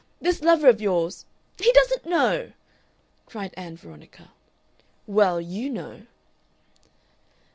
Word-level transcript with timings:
This 0.19 0.41
lover 0.41 0.67
of 0.67 0.81
yours" 0.81 1.27
"He 1.61 1.71
doesn't 1.73 2.07
know!" 2.07 2.53
cried 3.27 3.53
Ann 3.55 3.77
Veronica. 3.77 4.31
"Well, 5.05 5.39
you 5.39 5.69
know." 5.69 6.07